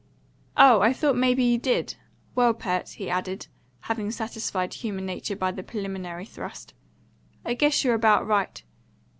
[0.57, 1.95] "Oh, I thought may be you did.
[2.33, 3.45] Well, Pert," he added,
[3.81, 6.73] having satisfied human nature by the preliminary thrust,
[7.45, 8.63] "I guess you're about right.